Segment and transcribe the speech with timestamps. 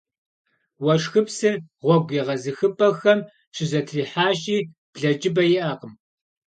[0.83, 3.19] Уэшхыпсыр гъуэгу егъэзыхыпӏэхэм
[3.55, 4.57] щызэтрихьащи,
[4.93, 5.93] блэкӏыпӏэ иӏэкъым.